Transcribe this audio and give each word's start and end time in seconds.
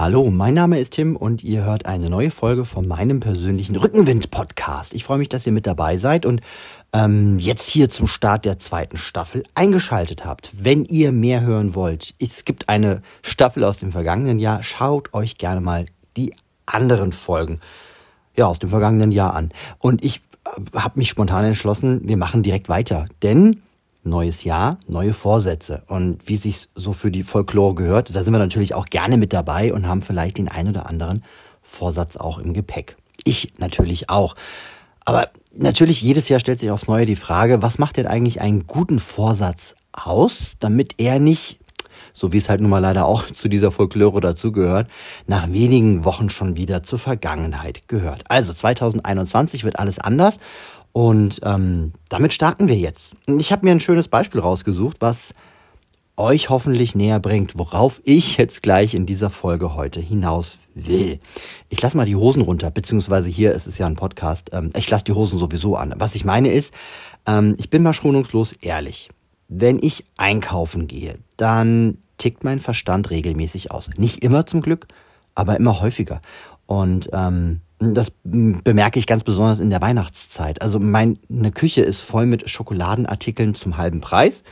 Hallo, 0.00 0.30
mein 0.30 0.54
Name 0.54 0.80
ist 0.80 0.94
Tim 0.94 1.14
und 1.14 1.44
ihr 1.44 1.62
hört 1.62 1.84
eine 1.84 2.08
neue 2.08 2.30
Folge 2.30 2.64
von 2.64 2.88
meinem 2.88 3.20
persönlichen 3.20 3.76
Rückenwind-Podcast. 3.76 4.94
Ich 4.94 5.04
freue 5.04 5.18
mich, 5.18 5.28
dass 5.28 5.46
ihr 5.46 5.52
mit 5.52 5.66
dabei 5.66 5.98
seid 5.98 6.24
und 6.24 6.40
ähm, 6.94 7.38
jetzt 7.38 7.68
hier 7.68 7.90
zum 7.90 8.06
Start 8.06 8.46
der 8.46 8.58
zweiten 8.58 8.96
Staffel 8.96 9.42
eingeschaltet 9.54 10.24
habt. 10.24 10.52
Wenn 10.56 10.86
ihr 10.86 11.12
mehr 11.12 11.42
hören 11.42 11.74
wollt, 11.74 12.14
es 12.18 12.46
gibt 12.46 12.70
eine 12.70 13.02
Staffel 13.20 13.62
aus 13.62 13.76
dem 13.76 13.92
vergangenen 13.92 14.38
Jahr, 14.38 14.62
schaut 14.62 15.12
euch 15.12 15.36
gerne 15.36 15.60
mal 15.60 15.84
die 16.16 16.34
anderen 16.64 17.12
Folgen 17.12 17.60
ja, 18.34 18.46
aus 18.46 18.58
dem 18.58 18.70
vergangenen 18.70 19.12
Jahr 19.12 19.34
an. 19.34 19.50
Und 19.80 20.02
ich 20.02 20.22
äh, 20.46 20.78
habe 20.78 20.98
mich 20.98 21.10
spontan 21.10 21.44
entschlossen, 21.44 22.00
wir 22.04 22.16
machen 22.16 22.42
direkt 22.42 22.70
weiter. 22.70 23.04
Denn 23.22 23.60
neues 24.02 24.44
Jahr, 24.44 24.78
neue 24.86 25.14
Vorsätze. 25.14 25.82
Und 25.86 26.26
wie 26.26 26.36
sich 26.36 26.68
so 26.74 26.92
für 26.92 27.10
die 27.10 27.22
Folklore 27.22 27.74
gehört, 27.74 28.14
da 28.14 28.24
sind 28.24 28.32
wir 28.32 28.38
natürlich 28.38 28.74
auch 28.74 28.86
gerne 28.86 29.16
mit 29.16 29.32
dabei 29.32 29.72
und 29.72 29.86
haben 29.86 30.02
vielleicht 30.02 30.38
den 30.38 30.48
ein 30.48 30.68
oder 30.68 30.88
anderen 30.88 31.22
Vorsatz 31.62 32.16
auch 32.16 32.38
im 32.38 32.54
Gepäck. 32.54 32.96
Ich 33.24 33.52
natürlich 33.58 34.08
auch. 34.10 34.34
Aber 35.04 35.30
natürlich 35.54 36.02
jedes 36.02 36.28
Jahr 36.28 36.40
stellt 36.40 36.60
sich 36.60 36.70
aufs 36.70 36.86
Neue 36.86 37.06
die 37.06 37.16
Frage, 37.16 37.62
was 37.62 37.78
macht 37.78 37.96
denn 37.96 38.06
eigentlich 38.06 38.40
einen 38.40 38.66
guten 38.66 38.98
Vorsatz 38.98 39.74
aus, 39.92 40.56
damit 40.60 40.94
er 40.98 41.18
nicht, 41.18 41.58
so 42.12 42.32
wie 42.32 42.38
es 42.38 42.48
halt 42.48 42.60
nun 42.60 42.70
mal 42.70 42.78
leider 42.78 43.06
auch 43.06 43.26
zu 43.32 43.48
dieser 43.48 43.70
Folklore 43.70 44.20
dazugehört, 44.20 44.90
nach 45.26 45.50
wenigen 45.52 46.04
Wochen 46.04 46.30
schon 46.30 46.56
wieder 46.56 46.82
zur 46.82 46.98
Vergangenheit 46.98 47.88
gehört. 47.88 48.24
Also 48.28 48.52
2021 48.52 49.64
wird 49.64 49.78
alles 49.78 49.98
anders 49.98 50.38
und 50.92 51.40
ähm, 51.44 51.92
damit 52.08 52.32
starten 52.32 52.68
wir 52.68 52.76
jetzt. 52.76 53.14
Und 53.28 53.40
ich 53.40 53.52
habe 53.52 53.64
mir 53.64 53.72
ein 53.72 53.80
schönes 53.80 54.08
Beispiel 54.08 54.40
rausgesucht, 54.40 54.96
was 55.00 55.34
euch 56.16 56.50
hoffentlich 56.50 56.94
näher 56.94 57.18
bringt, 57.18 57.56
worauf 57.56 58.00
ich 58.04 58.36
jetzt 58.36 58.62
gleich 58.62 58.94
in 58.94 59.06
dieser 59.06 59.30
Folge 59.30 59.74
heute 59.74 60.00
hinaus 60.00 60.58
will. 60.74 61.18
Ich 61.68 61.80
lasse 61.80 61.96
mal 61.96 62.06
die 62.06 62.16
Hosen 62.16 62.42
runter, 62.42 62.70
beziehungsweise 62.70 63.28
hier 63.28 63.52
ist 63.52 63.66
es 63.66 63.78
ja 63.78 63.86
ein 63.86 63.96
Podcast. 63.96 64.50
Ähm, 64.52 64.70
ich 64.76 64.90
lasse 64.90 65.04
die 65.04 65.12
Hosen 65.12 65.38
sowieso 65.38 65.76
an. 65.76 65.94
Was 65.96 66.14
ich 66.14 66.24
meine 66.24 66.52
ist, 66.52 66.74
ähm, 67.26 67.54
ich 67.58 67.70
bin 67.70 67.82
mal 67.82 67.94
schonungslos 67.94 68.52
ehrlich. 68.52 69.10
Wenn 69.48 69.78
ich 69.82 70.04
einkaufen 70.16 70.86
gehe, 70.86 71.18
dann 71.36 71.98
tickt 72.18 72.44
mein 72.44 72.60
Verstand 72.60 73.10
regelmäßig 73.10 73.70
aus. 73.70 73.90
Nicht 73.96 74.22
immer 74.22 74.46
zum 74.46 74.60
Glück, 74.60 74.86
aber 75.34 75.56
immer 75.56 75.80
häufiger. 75.80 76.20
Und 76.66 77.10
ähm, 77.12 77.62
das 77.80 78.12
bemerke 78.22 78.98
ich 78.98 79.06
ganz 79.06 79.24
besonders 79.24 79.58
in 79.58 79.70
der 79.70 79.80
Weihnachtszeit. 79.80 80.60
Also 80.60 80.78
meine 80.78 81.16
Küche 81.52 81.80
ist 81.80 82.00
voll 82.00 82.26
mit 82.26 82.48
Schokoladenartikeln 82.48 83.54
zum 83.54 83.78
halben 83.78 84.02
Preis. 84.02 84.44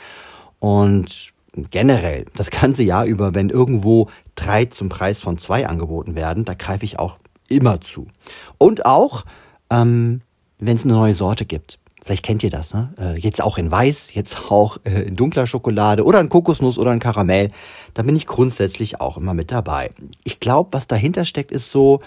Und 0.61 1.33
generell 1.71 2.25
das 2.35 2.51
ganze 2.51 2.83
Jahr 2.83 3.05
über, 3.05 3.35
wenn 3.35 3.51
irgendwo 3.51 4.07
drei 4.35 4.65
zum 4.65 4.89
Preis 4.89 5.21
von 5.21 5.37
zwei 5.37 5.67
angeboten 5.67 6.15
werden, 6.15 6.47
da 6.47 6.55
greife 6.55 6.87
ich 6.87 6.99
auch 6.99 7.19
immer 7.49 7.83
zu. 7.83 8.09
Und 8.57 8.87
auch, 8.87 9.25
ähm, 9.71 10.23
wenn 10.59 10.77
es 10.77 10.85
eine 10.85 10.95
neue 10.95 11.15
Sorte 11.15 11.45
gibt. 11.45 11.79
Vielleicht 12.05 12.25
kennt 12.25 12.43
ihr 12.43 12.51
das, 12.51 12.73
ne? 12.73 12.95
Äh, 12.99 13.19
jetzt 13.19 13.43
auch 13.43 13.59
in 13.59 13.71
Weiß, 13.71 14.15
jetzt 14.15 14.51
auch 14.51 14.79
äh, 14.85 15.03
in 15.03 15.17
dunkler 15.17 15.47
Schokolade 15.47 16.05
oder 16.05 16.21
in 16.21 16.31
Kokosnuss 16.31 16.79
oder 16.79 16.93
in 16.93 17.01
Karamell. 17.01 17.51
Da 17.93 18.03
bin 18.03 18.17
ich 18.17 18.27
grundsätzlich 18.27 19.01
auch 19.01 19.19
immer 19.19 19.35
mit 19.35 19.53
dabei. 19.53 19.91
Ich 20.25 20.41
glaube, 20.41 20.71
was 20.73 20.87
dahinter 20.87 21.27
steckt, 21.27 21.53
ist 21.53 21.71
so, 21.71 21.99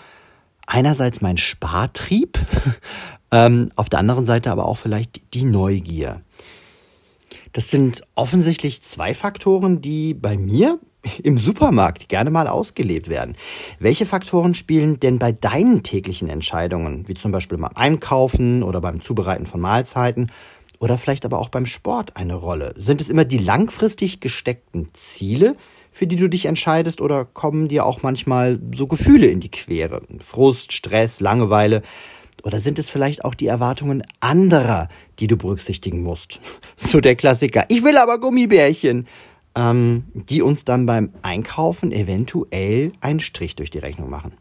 einerseits 0.72 1.22
mein 1.22 1.38
Spartrieb, 1.38 2.40
ähm, 3.32 3.72
auf 3.76 3.90
der 3.90 4.00
anderen 4.00 4.26
Seite 4.26 4.52
aber 4.52 4.66
auch 4.66 4.78
vielleicht 4.78 5.34
die 5.34 5.46
Neugier. 5.46 6.22
Das 7.54 7.70
sind 7.70 8.02
offensichtlich 8.16 8.82
zwei 8.82 9.14
Faktoren, 9.14 9.82
die 9.82 10.14
bei 10.14 10.38
mir 10.38 10.80
im 11.24 11.38
Supermarkt 11.38 12.08
gerne 12.08 12.32
mal 12.32 12.48
ausgelebt 12.48 13.10
werden. 13.10 13.36
Welche 13.80 14.06
Faktoren 14.06 14.54
spielen 14.54 15.00
denn 15.00 15.20
bei 15.20 15.34
deinen 15.34 15.84
täglichen 15.84 16.30
Entscheidungen, 16.30 17.08
wie 17.08 17.16
zum 17.16 17.32
Beispiel 17.32 17.58
beim 17.58 17.72
Einkaufen 17.76 18.64
oder 18.64 18.80
beim 18.80 19.02
Zubereiten 19.02 19.46
von 19.46 19.60
Mahlzeiten 19.60 20.32
oder 20.80 20.98
vielleicht 20.98 21.26
aber 21.26 21.40
auch 21.40 21.50
beim 21.50 21.66
Sport 21.66 22.16
eine 22.16 22.36
Rolle? 22.36 22.74
Sind 22.78 23.02
es 23.02 23.10
immer 23.10 23.26
die 23.26 23.38
langfristig 23.40 24.22
gesteckten 24.22 24.90
Ziele, 24.94 25.58
für 25.92 26.08
die 26.08 26.16
du 26.16 26.30
dich 26.30 26.46
entscheidest 26.46 27.02
oder 27.02 27.26
kommen 27.26 27.68
dir 27.68 27.86
auch 27.86 28.02
manchmal 28.02 28.60
so 28.74 28.88
Gefühle 28.88 29.28
in 29.28 29.40
die 29.40 29.52
Quere? 29.52 30.02
Frust, 30.24 30.74
Stress, 30.74 31.20
Langeweile? 31.20 31.82
Oder 32.44 32.62
sind 32.62 32.80
es 32.80 32.90
vielleicht 32.90 33.24
auch 33.24 33.36
die 33.36 33.48
Erwartungen 33.48 34.02
anderer, 34.20 34.88
die 35.20 35.28
du 35.28 35.38
berücksichtigen 35.38 36.02
musst? 36.02 36.40
So 36.78 37.00
der 37.00 37.16
Klassiker. 37.16 37.66
Ich 37.70 37.84
will 37.84 37.98
aber 37.98 38.20
Gummibärchen. 38.20 39.08
Ähm, 39.54 40.06
die 40.14 40.42
uns 40.42 40.64
dann 40.64 40.86
beim 40.86 41.12
Einkaufen 41.24 41.92
eventuell 41.92 42.94
einen 43.02 43.20
Strich 43.20 43.58
durch 43.58 43.70
die 43.70 43.80
Rechnung 43.80 44.10
machen. 44.10 44.32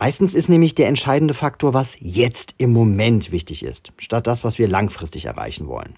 Meistens 0.00 0.34
ist 0.34 0.48
nämlich 0.48 0.74
der 0.74 0.88
entscheidende 0.88 1.34
Faktor, 1.34 1.74
was 1.74 1.94
jetzt 2.00 2.54
im 2.56 2.72
Moment 2.72 3.32
wichtig 3.32 3.62
ist, 3.62 3.92
statt 3.98 4.26
das, 4.26 4.42
was 4.42 4.58
wir 4.58 4.66
langfristig 4.66 5.26
erreichen 5.26 5.68
wollen. 5.68 5.94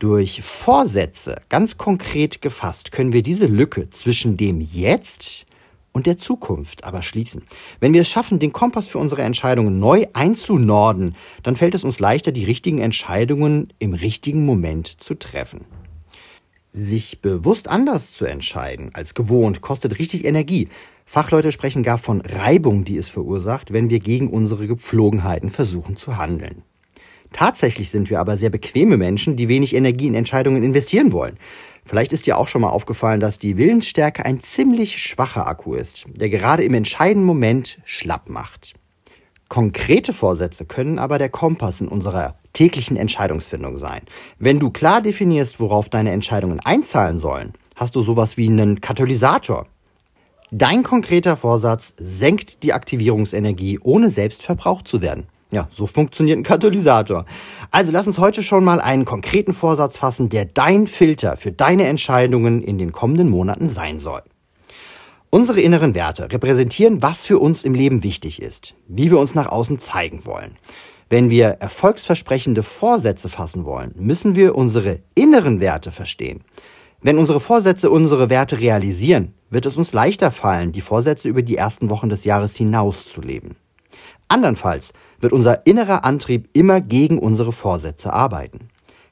Durch 0.00 0.40
Vorsätze, 0.40 1.42
ganz 1.50 1.76
konkret 1.76 2.40
gefasst, 2.40 2.90
können 2.90 3.12
wir 3.12 3.22
diese 3.22 3.44
Lücke 3.44 3.90
zwischen 3.90 4.38
dem 4.38 4.62
Jetzt 4.62 5.44
und 5.92 6.06
der 6.06 6.16
Zukunft 6.16 6.84
aber 6.84 7.02
schließen. 7.02 7.42
Wenn 7.80 7.92
wir 7.92 8.00
es 8.00 8.08
schaffen, 8.08 8.38
den 8.38 8.54
Kompass 8.54 8.88
für 8.88 8.96
unsere 8.96 9.20
Entscheidungen 9.20 9.78
neu 9.78 10.06
einzunorden, 10.14 11.16
dann 11.42 11.54
fällt 11.54 11.74
es 11.74 11.84
uns 11.84 11.98
leichter, 11.98 12.32
die 12.32 12.46
richtigen 12.46 12.78
Entscheidungen 12.78 13.68
im 13.78 13.92
richtigen 13.92 14.46
Moment 14.46 14.86
zu 15.02 15.18
treffen. 15.18 15.66
Sich 16.72 17.20
bewusst 17.20 17.68
anders 17.68 18.12
zu 18.12 18.24
entscheiden 18.24 18.92
als 18.94 19.12
gewohnt 19.12 19.60
kostet 19.60 19.98
richtig 19.98 20.24
Energie. 20.24 20.70
Fachleute 21.04 21.52
sprechen 21.52 21.82
gar 21.82 21.98
von 21.98 22.22
Reibung, 22.22 22.86
die 22.86 22.96
es 22.96 23.10
verursacht, 23.10 23.74
wenn 23.74 23.90
wir 23.90 24.00
gegen 24.00 24.30
unsere 24.30 24.66
Gepflogenheiten 24.66 25.50
versuchen 25.50 25.96
zu 25.96 26.16
handeln. 26.16 26.62
Tatsächlich 27.32 27.90
sind 27.90 28.10
wir 28.10 28.20
aber 28.20 28.36
sehr 28.36 28.50
bequeme 28.50 28.96
Menschen, 28.96 29.36
die 29.36 29.48
wenig 29.48 29.74
Energie 29.74 30.06
in 30.06 30.14
Entscheidungen 30.14 30.62
investieren 30.62 31.12
wollen. 31.12 31.38
Vielleicht 31.84 32.12
ist 32.12 32.26
dir 32.26 32.36
auch 32.36 32.48
schon 32.48 32.60
mal 32.60 32.70
aufgefallen, 32.70 33.20
dass 33.20 33.38
die 33.38 33.56
Willensstärke 33.56 34.24
ein 34.24 34.42
ziemlich 34.42 34.98
schwacher 34.98 35.46
Akku 35.46 35.74
ist, 35.74 36.04
der 36.14 36.28
gerade 36.28 36.64
im 36.64 36.74
entscheidenden 36.74 37.26
Moment 37.26 37.78
schlapp 37.84 38.28
macht. 38.28 38.74
Konkrete 39.48 40.12
Vorsätze 40.12 40.64
können 40.64 41.00
aber 41.00 41.18
der 41.18 41.28
Kompass 41.28 41.80
in 41.80 41.88
unserer 41.88 42.36
täglichen 42.52 42.96
Entscheidungsfindung 42.96 43.76
sein. 43.78 44.02
Wenn 44.38 44.60
du 44.60 44.70
klar 44.70 45.02
definierst, 45.02 45.58
worauf 45.58 45.88
deine 45.88 46.12
Entscheidungen 46.12 46.60
einzahlen 46.60 47.18
sollen, 47.18 47.54
hast 47.74 47.96
du 47.96 48.02
sowas 48.02 48.36
wie 48.36 48.46
einen 48.46 48.80
Katalysator. 48.80 49.66
Dein 50.52 50.82
konkreter 50.82 51.36
Vorsatz 51.36 51.94
senkt 51.98 52.62
die 52.62 52.72
Aktivierungsenergie, 52.72 53.80
ohne 53.82 54.10
selbst 54.10 54.42
verbraucht 54.42 54.86
zu 54.86 55.00
werden. 55.00 55.26
Ja, 55.50 55.68
so 55.70 55.86
funktioniert 55.86 56.38
ein 56.38 56.44
Katalysator. 56.44 57.24
Also 57.70 57.90
lass 57.90 58.06
uns 58.06 58.18
heute 58.18 58.42
schon 58.42 58.62
mal 58.62 58.80
einen 58.80 59.04
konkreten 59.04 59.52
Vorsatz 59.52 59.96
fassen, 59.96 60.28
der 60.28 60.44
dein 60.44 60.86
Filter 60.86 61.36
für 61.36 61.50
deine 61.50 61.86
Entscheidungen 61.86 62.62
in 62.62 62.78
den 62.78 62.92
kommenden 62.92 63.28
Monaten 63.28 63.68
sein 63.68 63.98
soll. 63.98 64.22
Unsere 65.28 65.60
inneren 65.60 65.94
Werte 65.94 66.30
repräsentieren, 66.30 67.02
was 67.02 67.24
für 67.24 67.38
uns 67.38 67.62
im 67.62 67.74
Leben 67.74 68.02
wichtig 68.02 68.42
ist, 68.42 68.74
wie 68.88 69.10
wir 69.10 69.18
uns 69.18 69.34
nach 69.34 69.46
außen 69.46 69.78
zeigen 69.78 70.24
wollen. 70.24 70.56
Wenn 71.08 71.30
wir 71.30 71.46
erfolgsversprechende 71.46 72.62
Vorsätze 72.62 73.28
fassen 73.28 73.64
wollen, 73.64 73.92
müssen 73.96 74.36
wir 74.36 74.54
unsere 74.54 75.00
inneren 75.14 75.60
Werte 75.60 75.90
verstehen. 75.90 76.44
Wenn 77.02 77.18
unsere 77.18 77.40
Vorsätze 77.40 77.90
unsere 77.90 78.30
Werte 78.30 78.58
realisieren, 78.60 79.34
wird 79.50 79.66
es 79.66 79.76
uns 79.76 79.92
leichter 79.92 80.30
fallen, 80.30 80.70
die 80.70 80.80
Vorsätze 80.80 81.28
über 81.28 81.42
die 81.42 81.56
ersten 81.56 81.90
Wochen 81.90 82.08
des 82.08 82.24
Jahres 82.24 82.54
hinaus 82.54 83.08
zu 83.08 83.20
leben. 83.20 83.56
Andernfalls 84.30 84.92
wird 85.20 85.32
unser 85.32 85.66
innerer 85.66 86.04
Antrieb 86.04 86.48
immer 86.52 86.80
gegen 86.80 87.18
unsere 87.18 87.52
Vorsätze 87.52 88.12
arbeiten. 88.12 88.68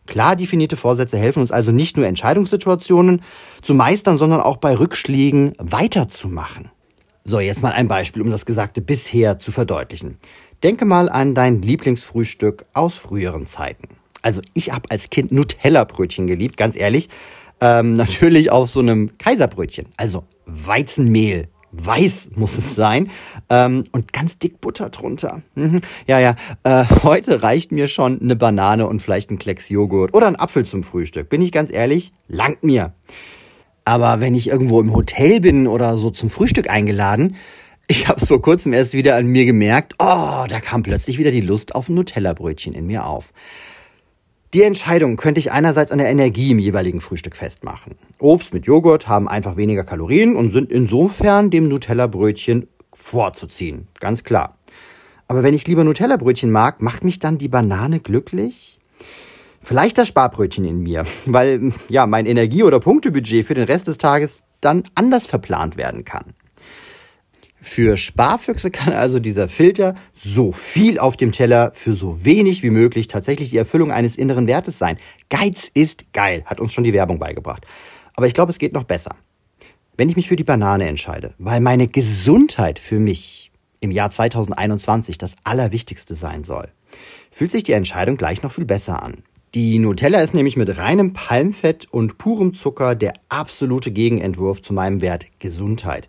Klar 0.07 0.37
definierte 0.37 0.77
Vorsätze 0.77 1.19
helfen 1.19 1.41
uns 1.41 1.51
also 1.51 1.71
nicht 1.71 1.97
nur 1.97 2.07
Entscheidungssituationen 2.07 3.23
zu 3.61 3.75
meistern, 3.75 4.17
sondern 4.17 4.41
auch 4.41 4.57
bei 4.57 4.79
Rückschlägen 4.79 5.53
weiterzumachen. 5.59 6.71
So, 7.25 7.41
jetzt 7.41 7.63
mal 7.63 7.73
ein 7.73 7.89
Beispiel, 7.89 8.23
um 8.23 8.31
das 8.31 8.47
Gesagte 8.47 8.81
bisher 8.81 9.39
zu 9.39 9.53
verdeutlichen. 9.53 10.17
Denke 10.63 10.87
mal 10.87 11.11
an 11.11 11.35
dein 11.35 11.61
Lieblingsfrühstück 11.61 12.65
aus 12.73 12.97
früheren 12.97 13.47
Zeiten. 13.47 13.89
Also 14.23 14.41
ich 14.55 14.73
habe 14.73 14.91
als 14.91 15.11
Kind 15.11 15.31
Nutella-Brötchen 15.31 16.27
geliebt, 16.27 16.57
ganz 16.57 16.75
ehrlich. 16.75 17.11
Ähm, 17.61 17.93
natürlich 17.95 18.51
auf 18.51 18.71
so 18.71 18.81
einem 18.81 19.19
Kaiserbrötchen. 19.19 19.89
Also 19.99 20.25
Weizenmehl, 20.47 21.49
Weiß 21.73 22.31
muss 22.35 22.57
es 22.57 22.75
sein. 22.75 23.11
Ähm, 23.51 23.85
und 23.93 24.13
ganz 24.13 24.39
dick 24.39 24.61
Butter 24.61 24.91
drunter. 24.91 25.43
Mhm. 25.55 25.81
Ja, 26.07 26.19
ja. 26.19 26.37
Äh, 26.65 26.85
heute 27.03 27.43
reicht 27.43 27.73
mir 27.73 27.89
schon 27.89 28.21
eine 28.21 28.37
Banane 28.37 28.87
und 28.87 29.01
vielleicht 29.01 29.31
ein 29.31 29.39
Klecks 29.39 29.69
Joghurt 29.69 30.15
oder 30.15 30.27
ein 30.27 30.37
Apfel 30.37 30.65
zum 30.65 30.83
Frühstück. 30.83 31.29
Bin 31.29 31.43
ich 31.43 31.53
ganz 31.53 31.71
ehrlich, 31.71 32.13
langt 32.29 32.63
mir. 32.65 32.95
Aber 33.85 34.21
wenn 34.21 34.35
ich 34.35 34.49
irgendwo 34.49 34.81
im 34.81 34.95
Hotel 34.95 35.41
bin 35.41 35.67
oder 35.67 35.97
so 35.97 36.11
zum 36.11 36.31
Frühstück 36.31 36.69
eingeladen, 36.69 37.37
ich 37.87 38.07
habe 38.07 38.21
es 38.21 38.29
vor 38.29 38.43
kurzem 38.43 38.75
erst 38.75 38.93
wieder 38.93 39.17
an 39.17 39.27
mir 39.27 39.47
gemerkt, 39.47 39.95
oh, 39.99 40.45
da 40.47 40.61
kam 40.61 40.83
plötzlich 40.83 41.19
wieder 41.19 41.31
die 41.31 41.41
Lust 41.41 41.75
auf 41.75 41.89
ein 41.89 41.95
Nutella-Brötchen 41.95 42.75
in 42.75 42.87
mir 42.87 43.07
auf. 43.07 43.33
Die 44.55 44.63
Entscheidung 44.63 45.17
könnte 45.17 45.41
ich 45.41 45.53
einerseits 45.53 45.93
an 45.93 45.99
der 45.99 46.09
Energie 46.09 46.53
im 46.53 46.59
jeweiligen 46.59 47.03
Frühstück 47.03 47.37
festmachen. 47.37 47.97
Obst 48.19 48.55
mit 48.55 48.65
Joghurt 48.65 49.07
haben 49.07 49.29
einfach 49.29 49.57
weniger 49.57 49.85
Kalorien 49.85 50.37
und 50.37 50.53
sind 50.53 50.73
insofern 50.73 51.51
dem 51.51 51.69
Nutella-Brötchen 51.69 52.67
vorzuziehen. 52.95 53.89
Ganz 54.01 54.25
klar. 54.25 54.55
Aber 55.27 55.43
wenn 55.43 55.53
ich 55.53 55.67
lieber 55.67 55.85
Nutella-Brötchen 55.85 56.51
mag, 56.51 56.81
macht 56.81 57.05
mich 57.05 57.19
dann 57.19 57.37
die 57.37 57.49
Banane 57.49 58.01
glücklich? 58.01 58.81
Vielleicht 59.61 59.99
das 59.99 60.09
Sparbrötchen 60.09 60.65
in 60.65 60.83
mir, 60.83 61.05
weil 61.27 61.75
ja 61.91 62.07
mein 62.07 62.25
Energie- 62.25 62.63
oder 62.63 62.81
Punktebudget 62.81 63.47
für 63.47 63.55
den 63.55 63.65
Rest 63.65 63.87
des 63.87 63.99
Tages 63.99 64.43
dann 64.63 64.85
anders 64.95 65.27
verplant 65.27 65.77
werden 65.77 66.07
kann. 66.07 66.33
Für 67.61 67.97
Sparfüchse 67.97 68.71
kann 68.71 68.93
also 68.93 69.19
dieser 69.19 69.49
Filter 69.49 69.95
so 70.15 70.53
viel 70.53 70.99
auf 70.99 71.17
dem 71.17 71.33
Teller 71.33 71.73
für 71.75 71.95
so 71.95 72.25
wenig 72.25 72.63
wie 72.63 72.71
möglich 72.71 73.09
tatsächlich 73.09 73.51
die 73.51 73.57
Erfüllung 73.57 73.91
eines 73.91 74.17
inneren 74.17 74.47
Wertes 74.47 74.79
sein. 74.79 74.99
Geiz 75.29 75.71
ist 75.75 76.13
geil, 76.13 76.43
hat 76.47 76.61
uns 76.61 76.73
schon 76.73 76.85
die 76.85 76.93
Werbung 76.93 77.19
beigebracht. 77.19 77.67
Aber 78.15 78.27
ich 78.27 78.35
glaube, 78.35 78.53
es 78.53 78.59
geht 78.59 78.73
noch 78.73 78.85
besser. 78.85 79.17
Wenn 79.97 80.09
ich 80.09 80.17
mich 80.17 80.29
für 80.29 80.37
die 80.37 80.45
Banane 80.45 80.87
entscheide, 80.87 81.35
weil 81.39 81.61
meine 81.61 81.89
Gesundheit 81.89 82.79
für 82.79 83.01
mich 83.01 83.51
im 83.81 83.91
Jahr 83.91 84.11
2021 84.11 85.19
das 85.19 85.35
Allerwichtigste 85.43 86.15
sein 86.15 86.45
soll, 86.45 86.69
fühlt 87.31 87.51
sich 87.51 87.65
die 87.65 87.73
Entscheidung 87.73 88.17
gleich 88.17 88.43
noch 88.43 88.53
viel 88.53 88.65
besser 88.65 89.03
an. 89.03 89.25
Die 89.55 89.79
Nutella 89.79 90.21
ist 90.21 90.35
nämlich 90.35 90.57
mit 90.57 90.77
reinem 90.77 91.15
Palmfett 91.15 91.87
und 91.91 92.19
purem 92.19 92.55
Zucker 92.55 92.95
der 92.95 93.15
absolute 93.29 93.91
Gegenentwurf 93.91 94.63
zu 94.63 94.73
meinem 94.75 95.01
Wert 95.01 95.27
Gesundheit. 95.39 96.09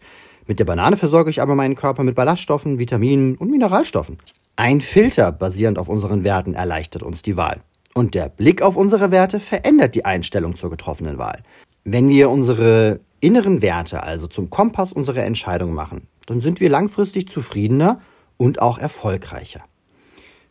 Mit 0.50 0.58
der 0.58 0.66
Banane 0.66 0.98
versorge 0.98 1.30
ich 1.30 1.44
aber 1.44 1.54
meinen 1.54 1.76
Körper 1.76 2.04
mit 2.04 2.16
Ballaststoffen, 2.16 2.80
Vitaminen 2.80 3.36
und 3.36 3.52
Mineralstoffen. 3.52 4.18
Ein 4.56 4.82
Filter 4.82 5.32
basierend 5.32 5.78
auf 5.78 5.88
unseren 5.88 6.24
Werten 6.24 6.56
erleichtert 6.56 7.04
uns 7.04 7.22
die 7.22 7.38
Wahl. 7.38 7.60
Und 7.94 8.16
der 8.16 8.30
Blick 8.30 8.64
auf 8.64 8.76
unsere 8.76 9.12
Werte 9.12 9.40
verändert 9.40 9.94
die 9.94 10.06
Einstellung 10.06 10.56
zur 10.56 10.72
getroffenen 10.72 11.20
Wahl. 11.20 11.44
Wenn 11.84 12.10
wir 12.10 12.32
unsere 12.32 13.00
inneren 13.20 13.62
Werte 13.62 14.02
also 14.02 14.26
zum 14.26 14.50
Kompass 14.50 14.92
unserer 14.92 15.24
Entscheidung 15.24 15.76
machen, 15.76 16.08
dann 16.26 16.42
sind 16.42 16.60
wir 16.60 16.70
langfristig 16.70 17.30
zufriedener 17.30 18.00
und 18.38 18.60
auch 18.60 18.80
erfolgreicher. 18.80 19.62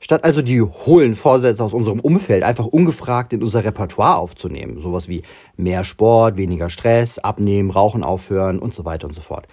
Statt 0.01 0.25
also 0.25 0.43
die 0.43 0.63
hohlen 0.63 1.15
Vorsätze 1.15 1.65
aus 1.65 1.73
unserem 1.73 1.99
Umfeld 1.99 2.45
einfach 2.45 2.67
ungefragt 2.67 3.33
in 3.33 3.43
unser 3.43 3.65
Repertoire 3.65 4.17
aufzunehmen, 4.17 4.79
sowas 4.79 5.09
wie 5.09 5.23
mehr 5.57 5.83
Sport, 5.83 6.37
weniger 6.37 6.71
Stress, 6.71 7.19
abnehmen, 7.19 7.71
Rauchen 7.71 8.05
aufhören 8.05 8.61
und 8.61 8.75
so 8.75 8.85
weiter 8.85 9.09
und 9.09 9.13
so 9.13 9.21
fort, 9.21 9.47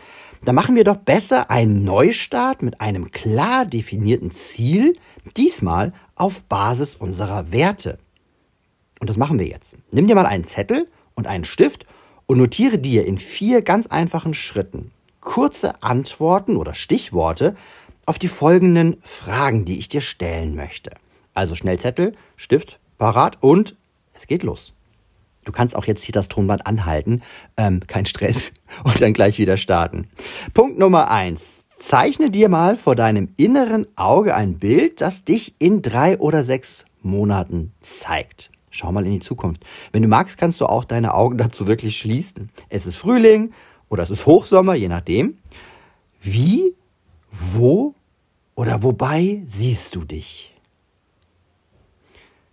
da 0.44 0.54
machen 0.54 0.76
wir 0.76 0.84
doch 0.84 0.98
besser 0.98 1.50
einen 1.50 1.84
Neustart 1.84 2.62
mit 2.62 2.80
einem 2.80 3.10
klar 3.10 3.66
definierten 3.66 4.30
Ziel, 4.30 4.94
diesmal 5.36 5.94
auf 6.16 6.44
Basis 6.44 6.96
unserer 6.96 7.52
Werte. 7.52 7.98
Und 9.00 9.10
das 9.10 9.18
machen 9.18 9.40
wir 9.40 9.48
jetzt. 9.48 9.76
Nimm 9.92 10.06
dir 10.06 10.16
mal 10.16 10.28
einen 10.28 10.46
Zettel 10.46 10.86
und 11.16 11.26
einen 11.26 11.46
Stift 11.46 11.88
und 12.28 12.38
notiere 12.38 12.78
dir 12.78 13.06
in 13.06 13.18
vier 13.18 13.64
ganz 13.64 13.88
einfachen 13.88 14.36
Schritten 14.36 14.92
kurze 15.26 15.84
Antworten 15.84 16.56
oder 16.56 16.74
Stichworte 16.74 17.56
auf 18.06 18.20
die 18.20 18.28
folgenden 18.28 18.98
Fragen, 19.02 19.66
die 19.66 19.78
ich 19.80 19.90
dir 19.90 20.02
stellen 20.02 20.56
möchte. 20.56 20.92
Also 21.34 21.56
Schnellzettel, 21.56 22.16
Stift, 22.36 22.80
parat 22.98 23.38
und 23.42 23.76
es 24.14 24.28
geht 24.28 24.44
los. 24.44 24.74
Du 25.44 25.52
kannst 25.52 25.76
auch 25.76 25.86
jetzt 25.86 26.04
hier 26.04 26.14
das 26.14 26.28
Tonband 26.28 26.66
anhalten, 26.66 27.22
ähm, 27.56 27.82
kein 27.86 28.06
Stress, 28.06 28.52
und 28.84 29.02
dann 29.02 29.14
gleich 29.14 29.38
wieder 29.38 29.58
starten. 29.58 30.08
Punkt 30.54 30.80
Nummer 30.80 31.10
eins. 31.12 31.44
Zeichne 31.78 32.32
dir 32.32 32.50
mal 32.50 32.78
vor 32.78 32.96
deinem 32.96 33.30
inneren 33.38 33.86
Auge 33.96 34.34
ein 34.34 34.58
Bild, 34.58 35.02
das 35.02 35.24
dich 35.24 35.56
in 35.60 35.82
drei 35.82 36.18
oder 36.18 36.44
sechs 36.44 36.86
Monaten 37.02 37.74
zeigt. 37.82 38.50
Schau 38.72 38.92
mal 38.92 39.06
in 39.06 39.12
die 39.12 39.20
Zukunft. 39.20 39.64
Wenn 39.92 40.02
du 40.02 40.08
magst, 40.08 40.38
kannst 40.38 40.60
du 40.62 40.66
auch 40.66 40.84
deine 40.84 41.14
Augen 41.14 41.38
dazu 41.38 41.68
wirklich 41.68 41.98
schließen. 41.98 42.50
Es 42.70 42.86
ist 42.86 42.96
Frühling 42.96 43.54
oder 43.88 44.04
es 44.04 44.10
ist 44.10 44.26
Hochsommer, 44.26 44.74
je 44.74 44.88
nachdem. 44.88 45.38
Wie, 46.22 46.74
wo 47.54 47.94
oder 48.56 48.84
wobei 48.84 49.44
siehst 49.48 49.96
du 49.96 50.06
dich? 50.06 50.54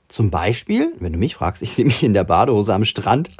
Zum 0.08 0.30
Beispiel, 0.30 0.92
wenn 1.00 1.14
du 1.14 1.18
mich 1.18 1.34
fragst, 1.34 1.62
ich 1.62 1.72
sehe 1.72 1.86
mich 1.86 2.02
in 2.02 2.12
der 2.12 2.24
Badehose 2.24 2.74
am 2.74 2.84
Strand. 2.84 3.30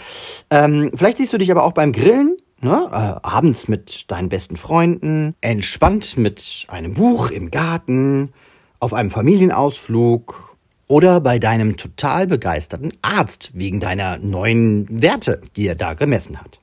ähm, 0.50 0.90
vielleicht 0.94 1.18
siehst 1.18 1.32
du 1.32 1.38
dich 1.38 1.50
aber 1.50 1.64
auch 1.64 1.72
beim 1.72 1.92
Grillen, 1.92 2.38
ne? 2.62 2.88
äh, 2.90 3.26
abends 3.26 3.68
mit 3.68 4.10
deinen 4.10 4.30
besten 4.30 4.56
Freunden, 4.56 5.34
entspannt 5.42 6.16
mit 6.16 6.66
einem 6.68 6.94
Buch 6.94 7.30
im 7.30 7.50
Garten, 7.50 8.32
auf 8.80 8.94
einem 8.94 9.10
Familienausflug 9.10 10.56
oder 10.88 11.20
bei 11.20 11.38
deinem 11.38 11.76
total 11.76 12.26
begeisterten 12.26 12.92
Arzt 13.02 13.50
wegen 13.54 13.80
deiner 13.80 14.18
neuen 14.18 14.86
Werte, 15.02 15.42
die 15.56 15.66
er 15.66 15.74
da 15.74 15.94
gemessen 15.94 16.40
hat. 16.40 16.61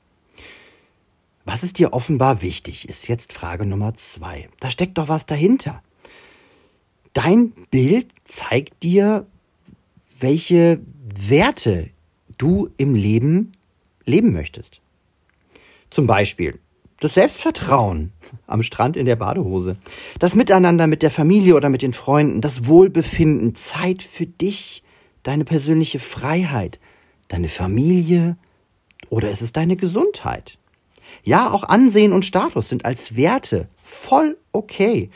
Was 1.44 1.62
ist 1.62 1.78
dir 1.78 1.92
offenbar 1.92 2.42
wichtig, 2.42 2.88
ist 2.88 3.08
jetzt 3.08 3.32
Frage 3.32 3.66
Nummer 3.66 3.94
zwei. 3.94 4.48
Da 4.60 4.70
steckt 4.70 4.98
doch 4.98 5.08
was 5.08 5.26
dahinter. 5.26 5.82
Dein 7.12 7.50
Bild 7.70 8.08
zeigt 8.24 8.82
dir, 8.82 9.26
welche 10.18 10.80
Werte 11.14 11.90
du 12.38 12.68
im 12.76 12.94
Leben 12.94 13.52
leben 14.04 14.32
möchtest. 14.32 14.80
Zum 15.88 16.06
Beispiel 16.06 16.58
das 17.00 17.14
Selbstvertrauen 17.14 18.12
am 18.46 18.62
Strand 18.62 18.96
in 18.96 19.06
der 19.06 19.16
Badehose, 19.16 19.76
das 20.18 20.34
Miteinander 20.34 20.86
mit 20.86 21.02
der 21.02 21.10
Familie 21.10 21.56
oder 21.56 21.70
mit 21.70 21.82
den 21.82 21.94
Freunden, 21.94 22.42
das 22.42 22.66
Wohlbefinden, 22.66 23.54
Zeit 23.54 24.02
für 24.02 24.26
dich, 24.26 24.82
deine 25.22 25.44
persönliche 25.44 25.98
Freiheit, 25.98 26.78
deine 27.28 27.48
Familie 27.48 28.36
oder 29.08 29.30
ist 29.30 29.42
es 29.42 29.52
deine 29.52 29.76
Gesundheit? 29.76 30.58
Ja, 31.22 31.50
auch 31.50 31.64
Ansehen 31.64 32.12
und 32.12 32.24
Status 32.24 32.68
sind 32.68 32.84
als 32.84 33.16
Werte 33.16 33.68
voll 33.82 34.38
okay. 34.52 35.10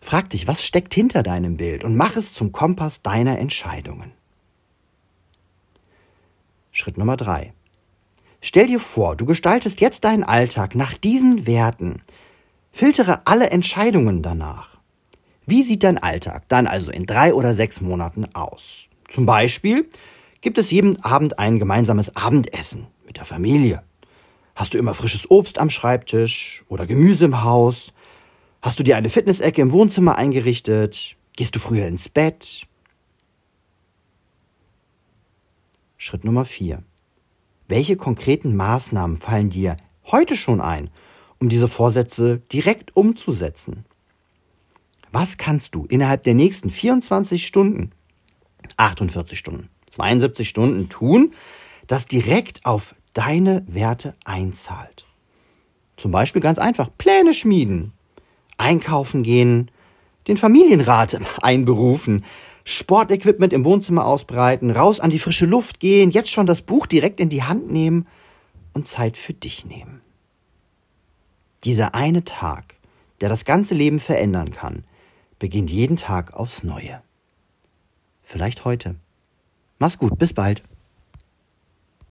Frag 0.00 0.30
dich, 0.30 0.46
was 0.46 0.66
steckt 0.66 0.94
hinter 0.94 1.22
deinem 1.22 1.56
Bild 1.56 1.84
und 1.84 1.96
mach 1.96 2.16
es 2.16 2.32
zum 2.32 2.52
Kompass 2.52 3.02
deiner 3.02 3.38
Entscheidungen. 3.38 4.12
Schritt 6.72 6.98
Nummer 6.98 7.16
drei. 7.16 7.52
Stell 8.40 8.66
dir 8.66 8.80
vor, 8.80 9.14
du 9.14 9.24
gestaltest 9.24 9.80
jetzt 9.80 10.04
deinen 10.04 10.24
Alltag 10.24 10.74
nach 10.74 10.94
diesen 10.94 11.46
Werten. 11.46 12.02
Filtere 12.72 13.26
alle 13.26 13.50
Entscheidungen 13.50 14.22
danach. 14.22 14.80
Wie 15.46 15.62
sieht 15.62 15.84
dein 15.84 15.98
Alltag 15.98 16.48
dann 16.48 16.66
also 16.66 16.90
in 16.90 17.06
drei 17.06 17.34
oder 17.34 17.54
sechs 17.54 17.80
Monaten 17.80 18.26
aus? 18.34 18.88
Zum 19.08 19.26
Beispiel 19.26 19.88
gibt 20.40 20.58
es 20.58 20.70
jeden 20.70 21.02
Abend 21.04 21.38
ein 21.38 21.58
gemeinsames 21.58 22.16
Abendessen 22.16 22.86
mit 23.06 23.18
der 23.18 23.24
Familie. 23.24 23.82
Hast 24.54 24.74
du 24.74 24.78
immer 24.78 24.94
frisches 24.94 25.30
Obst 25.30 25.58
am 25.58 25.70
Schreibtisch 25.70 26.64
oder 26.68 26.86
Gemüse 26.86 27.24
im 27.24 27.42
Haus? 27.42 27.92
Hast 28.60 28.78
du 28.78 28.82
dir 28.82 28.96
eine 28.96 29.10
Fitnessecke 29.10 29.62
im 29.62 29.72
Wohnzimmer 29.72 30.16
eingerichtet? 30.16 31.16
Gehst 31.36 31.54
du 31.54 31.58
früher 31.58 31.86
ins 31.86 32.08
Bett? 32.08 32.66
Schritt 35.96 36.24
Nummer 36.24 36.44
vier: 36.44 36.82
Welche 37.66 37.96
konkreten 37.96 38.54
Maßnahmen 38.54 39.16
fallen 39.16 39.50
dir 39.50 39.76
heute 40.04 40.36
schon 40.36 40.60
ein, 40.60 40.90
um 41.38 41.48
diese 41.48 41.68
Vorsätze 41.68 42.42
direkt 42.52 42.94
umzusetzen? 42.94 43.86
Was 45.12 45.38
kannst 45.38 45.74
du 45.74 45.86
innerhalb 45.86 46.22
der 46.24 46.34
nächsten 46.34 46.70
24 46.70 47.46
Stunden, 47.46 47.92
48 48.76 49.38
Stunden, 49.38 49.68
72 49.90 50.48
Stunden 50.48 50.88
tun, 50.88 51.32
das 51.86 52.06
direkt 52.06 52.64
auf 52.64 52.94
deine 53.14 53.64
Werte 53.66 54.14
einzahlt? 54.24 55.06
Zum 55.96 56.10
Beispiel 56.10 56.42
ganz 56.42 56.58
einfach 56.58 56.88
Pläne 56.98 57.34
schmieden, 57.34 57.92
einkaufen 58.56 59.22
gehen, 59.22 59.70
den 60.28 60.36
Familienrat 60.36 61.20
einberufen, 61.42 62.24
Sportequipment 62.64 63.52
im 63.52 63.64
Wohnzimmer 63.64 64.06
ausbreiten, 64.06 64.70
raus 64.70 65.00
an 65.00 65.10
die 65.10 65.18
frische 65.18 65.46
Luft 65.46 65.80
gehen, 65.80 66.10
jetzt 66.10 66.30
schon 66.30 66.46
das 66.46 66.62
Buch 66.62 66.86
direkt 66.86 67.20
in 67.20 67.28
die 67.28 67.42
Hand 67.42 67.70
nehmen 67.70 68.06
und 68.72 68.88
Zeit 68.88 69.16
für 69.16 69.32
dich 69.32 69.64
nehmen. 69.64 70.00
Dieser 71.64 71.94
eine 71.94 72.24
Tag, 72.24 72.76
der 73.20 73.28
das 73.28 73.44
ganze 73.44 73.74
Leben 73.74 73.98
verändern 73.98 74.50
kann, 74.50 74.84
beginnt 75.38 75.70
jeden 75.70 75.96
Tag 75.96 76.34
aufs 76.34 76.62
Neue. 76.62 77.02
Vielleicht 78.22 78.64
heute. 78.64 78.96
Mach's 79.78 79.98
gut, 79.98 80.18
bis 80.18 80.32
bald. 80.32 80.62